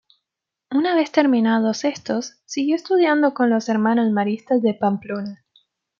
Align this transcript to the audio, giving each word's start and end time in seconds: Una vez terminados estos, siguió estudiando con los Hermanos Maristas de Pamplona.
Una 0.71 0.95
vez 0.95 1.11
terminados 1.11 1.85
estos, 1.85 2.39
siguió 2.45 2.75
estudiando 2.75 3.35
con 3.35 3.51
los 3.51 3.69
Hermanos 3.69 4.11
Maristas 4.11 4.63
de 4.63 4.73
Pamplona. 4.73 5.45